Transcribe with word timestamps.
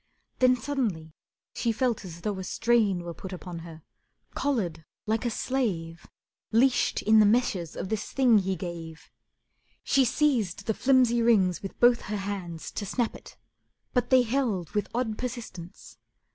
Then 0.39 0.55
suddenly 0.55 1.13
she 1.53 1.71
felt 1.71 2.03
as 2.03 2.21
though 2.21 2.39
a 2.39 2.43
strain 2.43 3.03
Were 3.03 3.13
put 3.13 3.31
upon 3.31 3.59
her, 3.59 3.83
collared 4.33 4.83
like 5.05 5.25
a 5.25 5.29
slave, 5.29 6.07
Leashed 6.51 7.03
in 7.03 7.19
the 7.19 7.25
meshes 7.27 7.75
of 7.75 7.89
this 7.89 8.11
thing 8.11 8.39
he 8.39 8.55
gave. 8.55 9.11
She 9.83 10.03
seized 10.03 10.65
the 10.65 10.73
flimsy 10.73 11.21
rings 11.21 11.61
with 11.61 11.79
both 11.79 12.01
her 12.09 12.17
hands 12.17 12.71
To 12.71 12.83
snap 12.87 13.13
it, 13.13 13.37
but 13.93 14.09
they 14.09 14.23
held 14.23 14.71
with 14.71 14.89
odd 14.95 15.19
persistence. 15.19 15.99